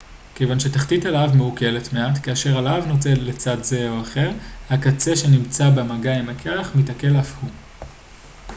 [0.35, 4.31] כיוון שתחתית הלהב מעוקלת מעט כאשר הלהב נוטה לצד זה או אחר
[4.69, 7.49] הקצה שנמצא במגע עם הקרח מתעקל אף הוא